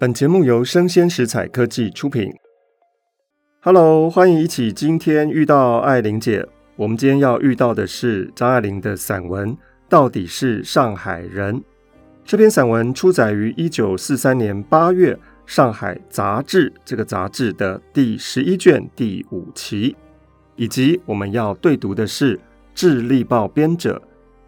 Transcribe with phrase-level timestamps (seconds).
[0.00, 2.32] 本节目由生鲜食材科技出品。
[3.60, 6.46] Hello，欢迎一起今天遇到艾玲姐。
[6.76, 9.52] 我们今天要遇到的是张爱玲的散文
[9.88, 11.56] 《到底是上海人》。
[12.24, 15.14] 这篇散文出载于一九四三年八月
[15.46, 19.96] 《上海杂志》这个杂志的第十一卷第五期，
[20.54, 22.36] 以及我们要对读的是
[22.72, 24.00] 《智利报》编者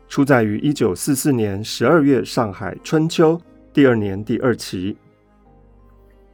[0.07, 3.37] 出载于一九四四年十二月《上海春秋》
[3.73, 4.97] 第二年第二期。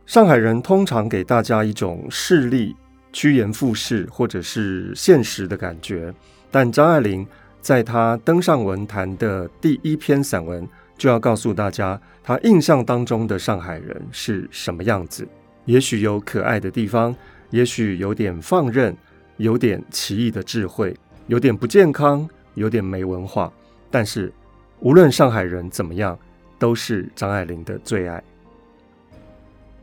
[0.06, 2.76] 上海人通常给大家一种势利、
[3.12, 6.14] 趋炎附势或者是现实的感觉，
[6.48, 7.26] 但张爱玲
[7.60, 10.66] 在她登上文坛的第一篇散文，
[10.96, 15.26] 就要告诉大家，她印象当中的上海人是什么样子。
[15.64, 17.14] 也许有可爱的地方，
[17.50, 18.96] 也许有点放任，
[19.38, 23.52] 有点奇异的智慧，有点不健康，有点没文化。
[23.90, 24.32] 但是，
[24.78, 26.16] 无论上海人怎么样，
[26.60, 28.22] 都是张爱玲的最爱。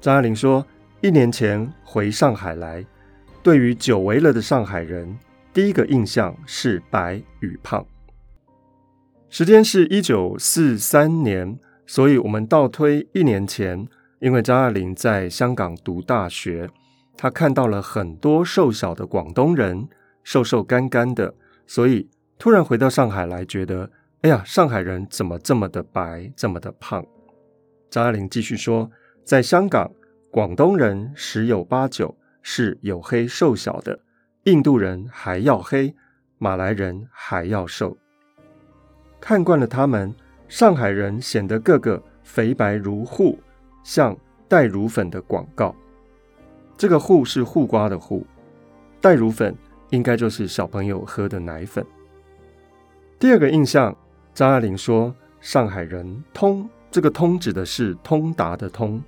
[0.04, 0.68] 张爱玲说
[1.00, 2.86] ：“一年前回上海来，
[3.42, 5.18] 对于久违了的上海人，
[5.54, 7.86] 第一个印象是白与胖。
[9.30, 13.88] 时间是一九四三年，所以我们倒推一年前，
[14.20, 16.70] 因为张爱玲在香港读大学，
[17.16, 19.88] 她看到了很多瘦小的广东人，
[20.22, 21.34] 瘦瘦干干的，
[21.66, 23.90] 所以突然回到上海来，觉得，
[24.24, 27.06] 哎呀，上海人怎么这么的白，这么的胖？”
[27.90, 28.92] 张爱玲继续说。
[29.24, 29.90] 在香港，
[30.30, 33.98] 广东人十有八九是黝黑瘦小的，
[34.44, 35.96] 印度人还要黑，
[36.38, 37.96] 马来人还要瘦。
[39.22, 40.14] 看惯了他们，
[40.50, 43.40] 上海人显得个个肥白如护，
[43.82, 44.16] 像
[44.50, 45.74] 代乳粉的广告。
[46.76, 48.28] 这个护是护瓜的护，
[49.00, 49.56] 代乳粉
[49.90, 51.86] 应该就是小朋友喝的奶粉。
[53.18, 53.96] 第二个印象，
[54.34, 59.02] 张爱玲说，上海人通，这个通指的是通达的通。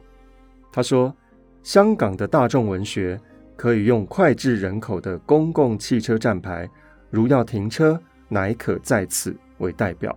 [0.75, 1.15] 他说
[1.63, 3.17] ：“香港的大众文学
[3.55, 6.69] 可以用脍炙人口的公共汽车站牌，
[7.09, 10.13] 如要停车，乃可在此为代表。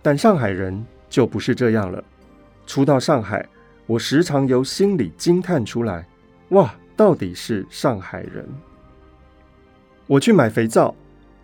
[0.00, 2.02] 但上海人就不是这样了。
[2.66, 3.46] 初到上海，
[3.86, 6.08] 我时常由心里惊叹出来：
[6.48, 8.48] 哇，到底是上海人！
[10.06, 10.94] 我去买肥皂，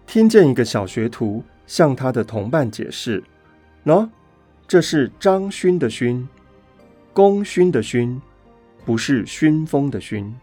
[0.06, 3.22] 听见一个小学徒向他的同伴解释：
[3.84, 4.09] 喏，
[4.66, 6.27] 这是张勋的勋。”
[7.14, 8.20] 功勋的勋，
[8.84, 10.34] 不是熏风的熏。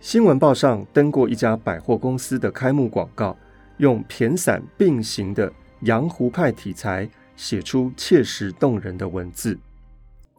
[0.00, 3.36] 新闻报上登过一家百货公司的开幕广告，
[3.76, 5.52] 用骈散并行的
[5.82, 9.58] 洋湖派题材写出切实动人的文字。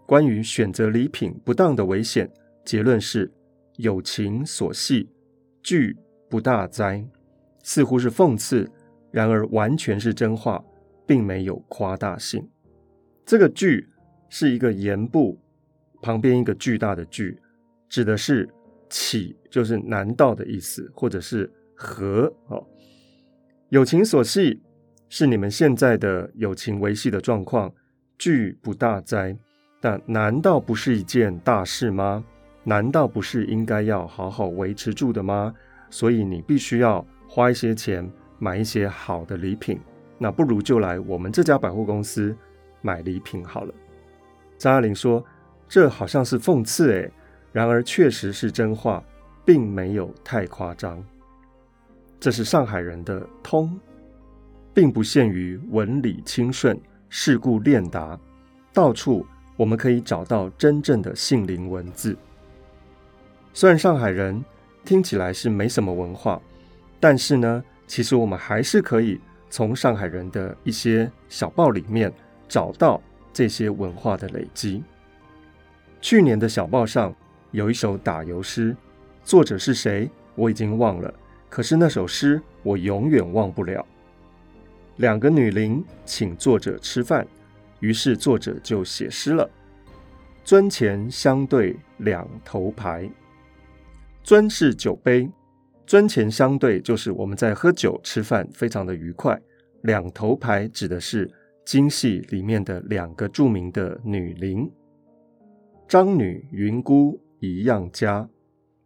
[0.08, 2.28] 关于选择礼品不当的危险，
[2.66, 3.32] 结论是
[3.76, 5.08] 有情所系，
[5.62, 5.96] 惧
[6.28, 7.06] 不大哉。
[7.62, 8.68] 似乎是讽刺，
[9.12, 10.66] 然而完全是真话，
[11.06, 12.50] 并没有夸大性。
[13.24, 13.88] 这个惧。
[14.36, 15.40] 是一个言部
[16.02, 17.40] 旁边一个巨大的巨，
[17.88, 18.50] 指的是
[18.90, 22.66] 岂，就是难道的意思，或者是何哦。
[23.70, 24.60] 友情所系
[25.08, 27.72] 是你们现在的友情维系的状况，
[28.18, 29.38] 惧不大哉？
[29.80, 32.26] 但难道不是一件大事吗？
[32.64, 35.54] 难道不是应该要好好维持住的吗？
[35.92, 39.80] 所以你必须要花一些钱买一些好的礼品，
[40.18, 42.36] 那不如就来我们这家百货公司
[42.82, 43.72] 买礼品好了。
[44.64, 45.22] 张爱玲说
[45.68, 47.12] ：“这好像是讽刺诶，
[47.52, 49.04] 然而确实是真话，
[49.44, 51.04] 并没有太夸张。
[52.18, 53.78] 这是上海人的通，
[54.74, 56.80] 并不限于文理清顺、
[57.10, 58.18] 世故练达，
[58.72, 59.26] 到处
[59.58, 62.16] 我们可以找到真正的杏林文字。
[63.54, 64.42] 虽然上海人
[64.86, 66.42] 听起来是没什么文化，
[67.02, 69.20] 但是呢，其实我们还是可以
[69.50, 72.10] 从上海人的一些小报里面
[72.48, 73.02] 找到。”
[73.34, 74.84] 这些文化的累积。
[76.00, 77.14] 去年的小报上
[77.52, 78.76] 有一首打油诗，
[79.24, 81.14] 作者是谁我已经忘了，
[81.50, 83.86] 可是那首诗我永远忘不了。
[84.98, 87.26] 两个女伶请作者吃饭，
[87.80, 89.50] 于是作者就写诗了：
[90.46, 93.10] 樽前相对两头牌。
[94.24, 95.30] 樽是酒杯，
[95.88, 99.40] 樽前相对就是我们在喝酒吃饭，非常的愉快。
[99.82, 101.30] 两头牌指的是。
[101.66, 104.70] 京戏里面的两个著名的女伶，
[105.88, 108.28] 张女云姑一样家，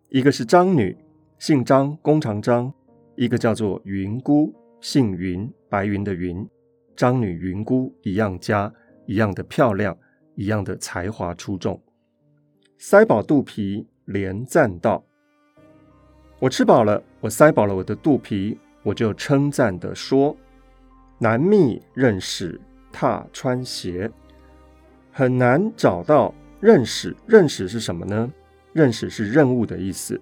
[0.10, 0.96] 一个是张女，
[1.40, 2.72] 姓张，弓长张；
[3.16, 6.48] 一个叫做云姑，姓云，白云的云。
[6.96, 8.72] 张女云姑一样家，
[9.06, 9.98] 一样的漂亮，
[10.36, 11.82] 一样的才华出众。
[12.78, 15.04] 塞饱肚皮，连赞道
[16.40, 20.38] ：“我吃饱了，我塞饱了我的肚皮，我就称赞的说。”
[21.20, 22.62] 难觅认识
[23.00, 24.10] 踏穿鞋，
[25.12, 27.16] 很难找到认识。
[27.28, 28.28] 认识是什么呢？
[28.74, 30.20] 认识是任务的意思。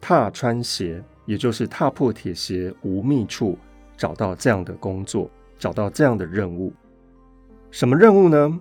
[0.00, 3.58] 踏穿鞋，也就是踏破铁鞋无觅处，
[3.96, 5.28] 找到这样的工作，
[5.58, 6.72] 找到这样的任务。
[7.72, 8.60] 什么任务呢？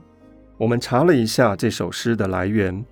[0.58, 2.84] 我们查了一下这首诗的来源，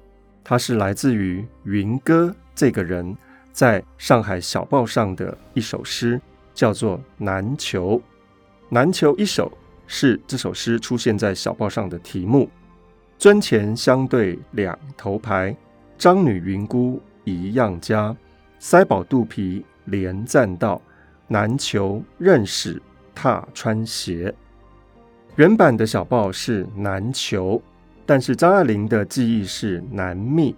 [0.43, 3.17] 它是来自于云歌这个人
[3.51, 6.21] 在上海小报上的一首诗，
[6.53, 7.95] 叫做《南囚》。
[8.69, 9.51] 《南囚》一首
[9.91, 12.47] 是这首诗出现在小报上的题目。
[13.17, 15.53] 樽前相对两头排，
[15.97, 18.15] 张女云姑一样家，
[18.59, 20.79] 塞饱肚皮连赞道，
[21.27, 22.79] 南囚任使
[23.15, 24.33] 踏穿鞋。
[25.35, 27.61] 原版的小报是难求。
[28.05, 30.55] 但是张爱玲的记忆是难觅，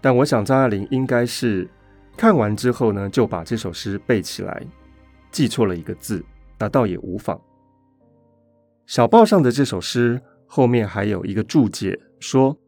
[0.00, 1.68] 但我想张爱玲应该是
[2.16, 4.62] 看完之后呢，就把这首诗背起来，
[5.32, 6.24] 记错了一个字，
[6.56, 7.40] 那倒也无妨。
[8.86, 12.58] 小报上的这首诗后面还有一个注解，说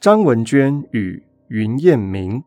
[0.00, 2.42] 张文娟与云燕明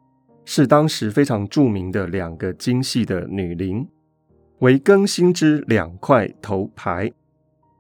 [0.45, 3.87] 是当时非常著名的两个京戏的女伶，
[4.59, 7.11] 为更新之两块头牌。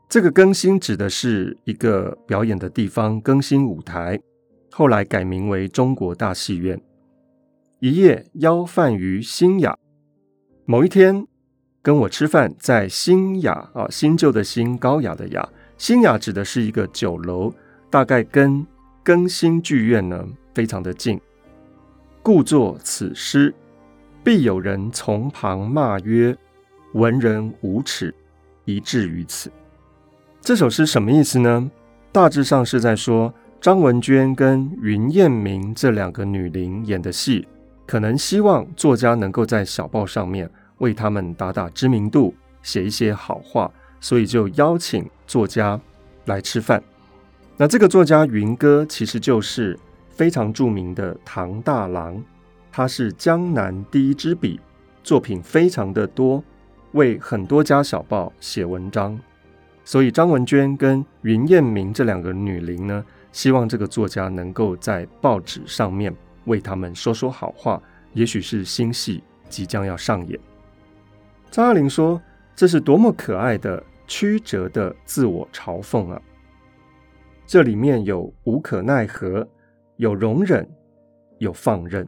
[0.07, 4.19] 这个更新指的是一个表演的地方，更新舞台，
[4.71, 6.79] 后来改名为中国大戏院。
[7.79, 9.75] 一夜邀饭于新雅，
[10.65, 11.25] 某一天
[11.83, 17.53] 跟我吃饭，在新雅啊，新旧的新，高雅的雅，新雅指的是一个酒楼，
[17.89, 18.65] 大概跟
[19.03, 21.19] 更新剧院呢非常的近。
[22.21, 23.53] 故作此诗，
[24.23, 26.33] 必有人从旁骂曰
[26.95, 28.15] ：“文人无耻，
[28.63, 29.51] 以至于此。”
[30.39, 31.69] 这首诗什么意思呢？
[32.13, 37.45] 大致上是在说张文娟跟云燕明这两个女伶演的戏，
[37.85, 40.49] 可能希望作家能够在小报上面
[40.83, 43.71] 为他们打打知名度，写一些好话，
[44.01, 45.79] 所以就邀请作家
[46.25, 46.83] 来吃饭。
[47.55, 52.21] 那这个作家云歌其实就是非常著名的唐大郎，
[52.69, 54.59] 他是江南第一支笔，
[55.05, 56.43] 作品非常的多，
[56.91, 59.17] 为很多家小报写文章。
[59.85, 66.13] 所以张文娟跟云燕明这两个女伶呢，希望这个作家能够在报纸上面
[66.43, 67.81] 为他们说说好话，
[68.13, 70.37] 也许是新戏即将要上演。
[71.53, 72.19] 张爱玲说
[72.57, 76.19] ：“这是多么可爱的曲折的自我嘲讽啊！
[77.45, 79.47] 这里面有无可奈何，
[79.97, 80.67] 有容忍，
[81.37, 82.07] 有放任，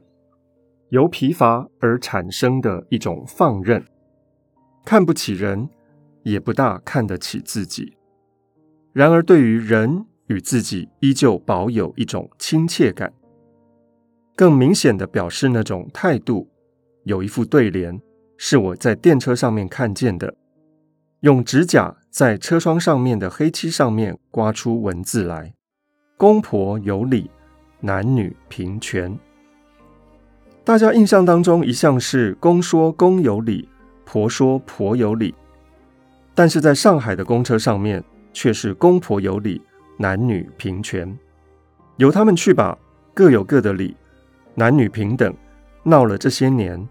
[0.90, 3.86] 由疲乏而产生的一种放任，
[4.84, 5.70] 看不起人。”
[6.24, 7.96] 也不大看得起自己，
[8.94, 13.14] 然而对于人与自己依旧保有一种亲切感，
[14.36, 16.50] 更明显的表示那种态度。
[17.04, 18.02] 有一副对联
[18.38, 20.36] 是我在电车上面看见的，
[21.22, 25.54] 用指甲在车窗上面的黑漆上面刮出文字来
[26.18, 27.30] ：“公婆有理，
[27.80, 29.18] 男女平权。”
[30.64, 33.70] 大家印象当中一向是公说公有理，
[34.04, 35.34] 婆说婆有理。
[36.34, 38.04] 但是在上海的公车上面，
[38.34, 39.62] 却是公婆有理，
[39.98, 41.18] 男女平权，
[41.98, 42.78] 由他们去吧，
[43.14, 43.96] 各有各的理，
[44.56, 45.34] 男女平等。
[45.84, 46.86] 闹了这些年，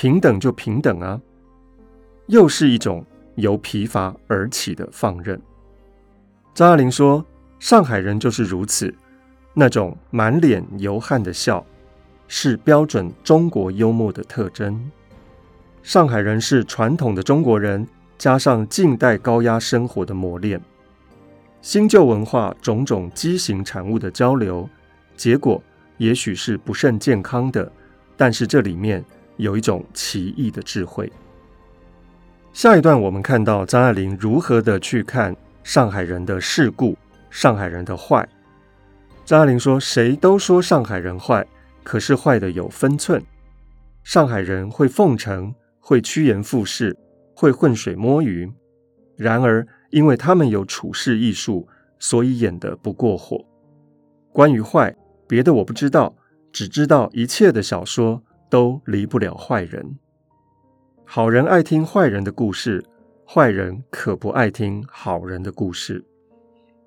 [0.00, 1.20] 平等就平等啊，
[2.24, 3.04] 又是一种
[3.34, 5.38] 由疲乏而起的放任。
[6.54, 7.22] 张爱玲说，
[7.58, 8.94] 上海人就是如此，
[9.52, 11.62] 那种满脸油汗的笑，
[12.28, 14.90] 是标准中国幽默的特征。
[15.82, 17.86] 上海人是传统的中国人。
[18.16, 20.58] 加上近代高压生活的磨练，
[21.60, 24.66] 新旧文化种种畸形产物的交流，
[25.14, 25.62] 结果
[25.98, 27.70] 也许是不甚健康的，
[28.16, 29.04] 但是这里面
[29.40, 31.10] 有一种奇异的智慧。
[32.52, 36.96] 下一段我们看到张爱玲如何的去看上海人的世故，
[37.30, 38.28] 上海人的坏。
[39.24, 41.46] 张爱玲说：“谁都说上海人坏，
[41.82, 43.22] 可是坏的有分寸。
[44.02, 46.96] 上海人会奉承，会趋炎附势。”
[47.32, 48.52] 会浑水摸鱼，
[49.16, 51.66] 然而因为他们有处世艺术，
[51.98, 53.42] 所以演得不过火。
[54.30, 54.94] 关于坏，
[55.26, 56.14] 别的我不知道，
[56.52, 59.96] 只知道一切的小说都离不了坏人。
[61.04, 62.84] 好人爱听坏人的故事，
[63.26, 66.04] 坏人可不爱听好人的故事。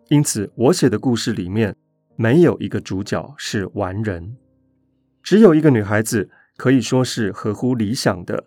[0.10, 1.76] 因此，我写的故事里面
[2.16, 4.36] 没有一个主角是完人，
[5.24, 8.44] 只有一个女孩子可以说是合乎理想的。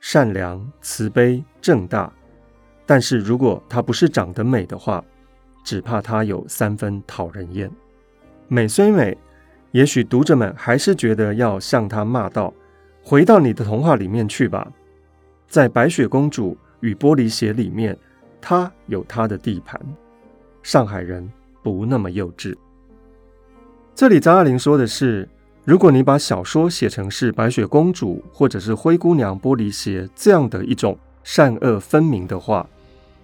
[0.00, 2.12] 善良、慈悲、正大，
[2.84, 5.02] 但是如果她不是长得美的话，
[5.64, 7.70] 只怕她有三分讨人厌。
[8.48, 9.16] 美虽美，
[9.74, 12.54] 也许读者们还是觉得要向他骂道
[13.02, 14.70] ：“回到你的童话里面去吧。”
[15.50, 17.98] 在《白雪公主与玻璃鞋》里面，
[18.40, 19.80] 她有她的地盘。
[20.62, 21.28] 上海人
[21.60, 22.54] 不那么幼稚。
[23.96, 25.28] 这里张爱玲说的是，
[25.64, 32.64] 如果你把小说写成是白雪公主或者是灰姑娘、玻璃鞋这样的一种善恶分明的话，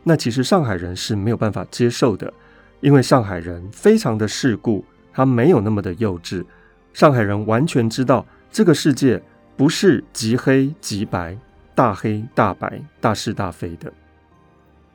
[0.03, 2.35] 那其实上海人是没有办法接受的，
[2.81, 6.45] 因为上海人非常的世故，他没有那么的幼稚。
[6.93, 9.23] 上海人完全知道这个世界
[9.57, 11.37] 不是极黑极白、
[11.75, 13.93] 大黑大白、大是大非的，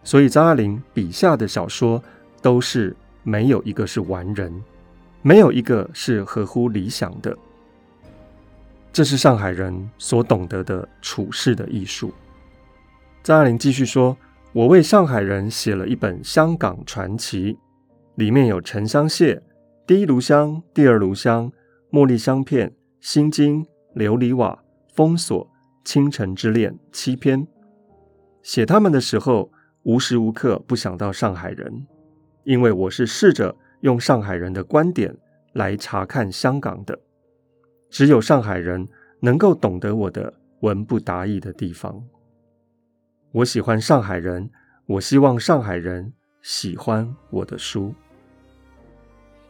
[0.04, 2.04] 所以张爱玲笔下的小说
[2.42, 4.64] 都是没有一个是完人。
[5.22, 7.36] 没有一个是合乎理想的，
[8.94, 12.14] 这是上海人所懂得的处世的艺术。
[13.24, 14.16] 张爱玲继续说
[14.54, 17.58] ：“我为上海人写了一本香港传奇，
[18.18, 19.42] 里面有沉香屑、
[19.88, 21.52] 第一炉香、第二炉香、
[21.92, 23.64] 茉莉香片、心经、
[23.96, 24.64] 琉璃瓦、
[24.94, 25.48] 封锁、
[25.84, 27.48] 倾城之恋七篇。
[28.42, 29.52] 写他们的时候，
[29.84, 31.86] 无时无刻不想到上海人，
[32.46, 35.16] 因为我是试着。”用上海人的观点
[35.54, 36.98] 来查看香港的，
[37.92, 38.88] 只有上海人
[39.20, 42.04] 能够懂得我的文不达意的地方。
[43.32, 44.50] 我喜欢上海人，
[44.88, 46.12] 我希望上海人
[46.42, 47.94] 喜欢我的书。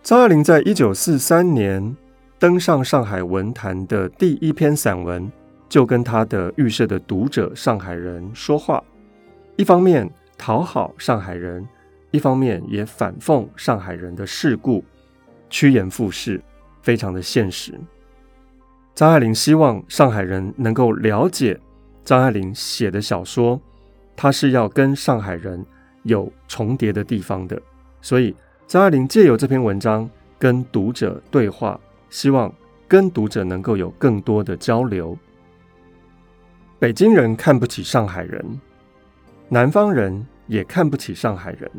[0.05, 1.97] 张爱玲在一九四三年
[2.38, 5.31] 登上上海文坛的第一篇散文，
[5.67, 8.83] 就跟她的预设的读者上海人说话，
[9.55, 10.07] 一方面
[10.38, 11.67] 讨好上海人。
[12.12, 14.85] 一方面也反讽上海人的世故，
[15.50, 16.39] 趋炎附势，
[16.83, 17.74] 非常的现实。
[18.93, 21.59] 张爱玲希望上海人能够了解
[22.03, 23.59] 张爱玲写的小说，
[24.15, 25.65] 她是要跟上海人
[26.03, 27.59] 有重叠的地方的。
[28.03, 28.35] 所以
[28.67, 31.79] 张爱玲借由这篇文章跟读者对话，
[32.10, 32.51] 希望
[32.88, 35.15] 跟读者能够有更多的交流。
[36.79, 38.60] 北京人看不起上海人，
[39.50, 41.69] 南方人也看不起上海人。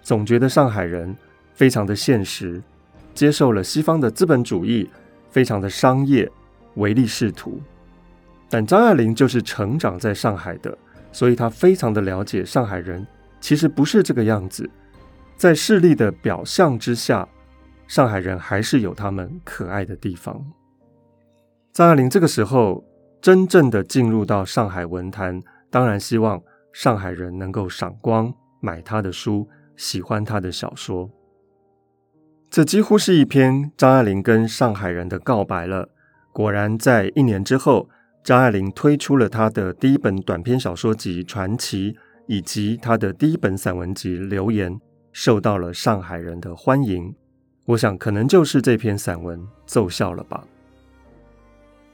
[0.00, 1.14] 总觉得上海人
[1.52, 2.62] 非常的现实，
[3.12, 4.88] 接受了西方的资本主义，
[5.30, 6.28] 非常的商业，
[6.76, 7.60] 唯利是图。
[8.48, 10.76] 但张爱玲就是成长在上海的，
[11.12, 13.06] 所以她非常的了解上海人
[13.38, 14.68] 其实不是这个样子。
[15.42, 17.28] 在势力的表象之下，
[17.88, 20.40] 上海人还是有他们可爱的地方。
[21.72, 22.84] 张爱玲这个时候
[23.20, 26.40] 真正的进入到上海文坛，当然希望
[26.72, 29.48] 上海人能够赏光，买她的书。
[29.74, 31.10] 喜欢他的小说，
[32.48, 35.88] 这几乎是一篇张爱玲跟上海人的告白了。
[36.32, 37.88] 果然，在一年之后，
[38.22, 41.92] 张爱玲推出了她的第一本短篇小说集《传奇》，
[42.28, 44.72] 以及她的第一本散文集《留言》，
[45.12, 47.14] 受到了上海人的欢迎。
[47.66, 50.44] 我想，可能就是这篇散文奏效了吧。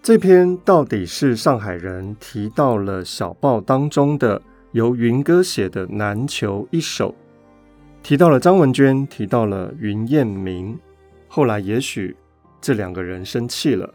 [0.00, 4.40] 这篇到底是上海人提到了小报当中的
[4.72, 7.10] 由云歌写的《难求一首》。
[8.02, 10.78] 提到了张文娟，提到了云艳明，
[11.26, 12.16] 后来也许
[12.60, 13.92] 这两个人生气了，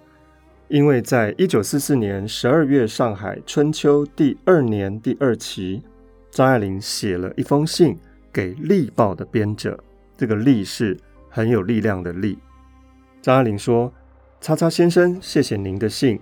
[0.67, 5.81] 因为在一九四四年十二月《上海春秋》第二年第二期，
[6.29, 7.97] 张爱玲写了一封信
[8.33, 9.81] 给《力报》的编者，
[10.17, 10.97] 这个“力”是
[11.29, 12.37] 很有力量的“力”。
[13.21, 13.93] 张爱玲说
[14.41, 16.17] ：“叉叉先生，谢谢您的信，《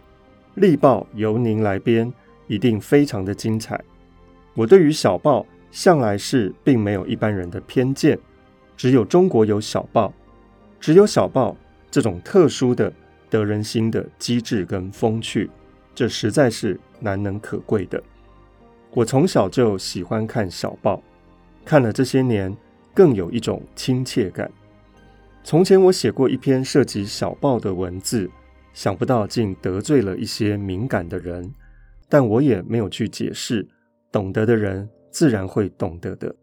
[0.55, 2.13] 力报》由您来编，
[2.47, 3.81] 一定非常的精彩。
[4.53, 8.19] 我对于小报。”向来是并没有一般人的偏见，
[8.75, 10.13] 只有中国有小报，
[10.81, 11.55] 只有小报
[11.89, 12.91] 这种特殊的
[13.29, 15.49] 得人心的机智跟风趣，
[15.95, 18.03] 这实在是难能可贵的。
[18.93, 21.01] 我从小就喜欢看小报，
[21.65, 22.55] 看了这些年，
[22.93, 24.51] 更有一种亲切感。
[25.43, 28.29] 从前我写过一篇涉及小报的文字，
[28.73, 31.53] 想不到竟得罪了一些敏感的人，
[32.07, 33.67] 但我也没有去解释，
[34.11, 34.89] 懂得的人。
[35.11, 36.33] 自然会懂得的。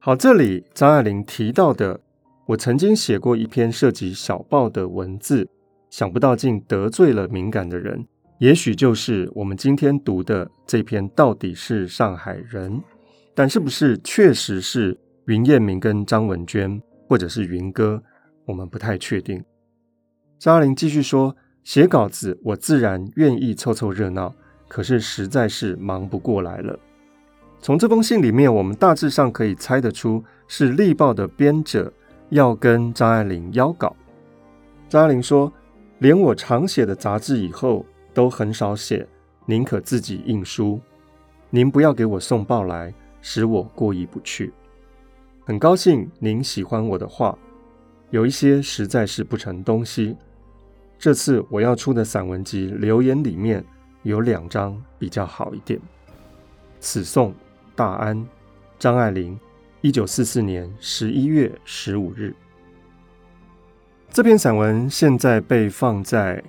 [0.00, 2.00] 好，这里张爱玲提到的，
[2.46, 5.48] 我曾经写过一篇涉及小报的文字，
[5.88, 8.08] 想不到竟得罪了敏感的人，
[8.40, 12.82] 也许就是我们今天读的这篇到底是上海人，
[13.34, 18.02] 但是不是确实是云艳明跟张文娟，或者是云哥，
[18.44, 19.42] 我们不太确定。
[20.38, 24.34] 张爱玲继续说，写稿子我自然愿意凑凑热闹，
[24.68, 26.78] 可是实在是忙不过来了。
[27.60, 31.92] 从这封信里面，我们大致上可以猜得出是《力报》的编者
[32.30, 33.94] 要跟张爱玲邀稿。
[34.88, 35.50] 张爱玲说
[36.00, 39.06] ：“连我常写的杂志以后都很少写，
[39.46, 40.80] 宁可自己印书。
[41.50, 44.52] 您不要给我送报来，使我过意不去。
[45.46, 47.36] 很高兴您喜欢我的画，
[48.10, 50.14] 有一些实在是不成东西。
[50.98, 53.64] 这次我要出的散文集《留言》里面
[54.02, 55.80] 有两章比较好一点。
[56.78, 57.34] 此送。”
[57.74, 58.28] 大安，
[58.78, 59.40] 张爱玲，
[59.80, 62.36] 一九四四年十一月十五日。
[64.10, 66.44] 这篇散文现在被放在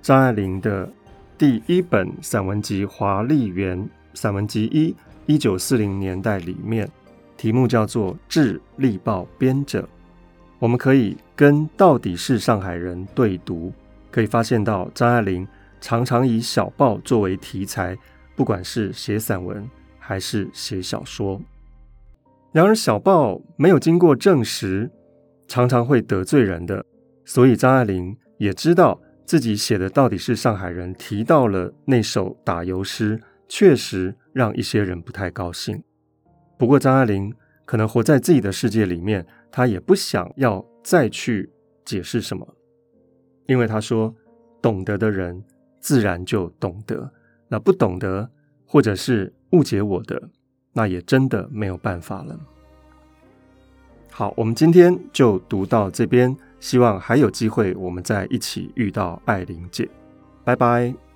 [0.00, 0.88] 张爱玲的
[1.36, 3.84] 第一本散文集《华丽园
[4.14, 4.92] 散文集一》
[5.30, 6.90] 一九四零年代里面，
[7.36, 9.82] 题目叫做《致力报编者》。
[10.58, 13.72] 我们可以跟到底是上海人对读，
[14.10, 15.46] 可以发现到张爱玲
[15.80, 17.96] 常常以小报作为题材，
[18.34, 19.64] 不管是写散文
[20.00, 21.40] 还是写小说。
[22.50, 24.90] 然而，小报没有经过证实，
[25.46, 26.84] 常常会得罪人的。
[27.24, 35.82] 所以张爱玲也知道自己写的到底是上海人，提到了那首打油诗，确实让一些人不太高兴。
[36.58, 37.34] 不过张爱玲
[37.64, 41.50] 可能活在自己的世界里面，她也不想要再去
[41.84, 42.54] 解释什么，
[43.46, 44.14] 因为她说，
[44.60, 45.42] 懂得的人
[45.80, 47.12] 自然就懂得，
[47.48, 48.30] 那不懂得
[48.66, 50.30] 或者是误解我的，
[50.72, 52.38] 那也真的没有办法了。
[54.10, 56.36] 好，我们今天就读到这边。
[56.58, 59.88] 希望还有机会，我们再一起遇到爱玲姐，
[60.44, 61.09] 拜拜。